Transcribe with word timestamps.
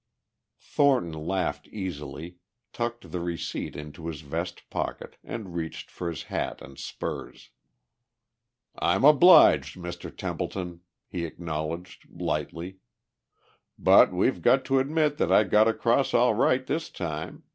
Thornton 0.59 1.13
laughed 1.13 1.67
easily, 1.67 2.37
tucked 2.73 3.11
the 3.11 3.19
receipt 3.19 3.75
into 3.75 4.07
his 4.07 4.21
vest 4.21 4.67
pocket, 4.71 5.15
and 5.23 5.53
reached 5.53 5.91
for 5.91 6.09
his 6.09 6.23
hat 6.23 6.59
and 6.59 6.79
spurs. 6.79 7.51
"I'm 8.79 9.05
obliged, 9.05 9.75
Mr. 9.77 10.09
Templeton," 10.09 10.81
he 11.07 11.23
acknowledged 11.23 12.07
lightly. 12.19 12.77
"But 13.77 14.11
we've 14.11 14.41
got 14.41 14.65
to 14.65 14.79
admit 14.79 15.19
that 15.19 15.31
I 15.31 15.43
got 15.43 15.67
across 15.67 16.15
all 16.15 16.33
right 16.33 16.65
this 16.65 16.89
time. 16.89 17.43